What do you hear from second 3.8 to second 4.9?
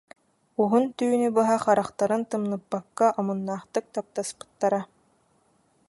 таптаспыттара